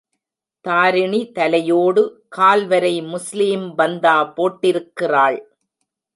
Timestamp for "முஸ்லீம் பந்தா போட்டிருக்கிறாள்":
3.07-5.39